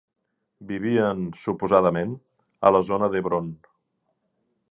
[0.69, 2.17] Vivien suposadament
[2.69, 3.55] a la zona d'Hebron.